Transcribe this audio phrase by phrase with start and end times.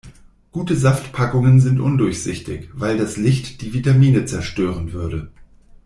[0.51, 5.29] Gute Saftpackungen sind undurchsichtig, weil das Licht die Vitamine zerstören würde.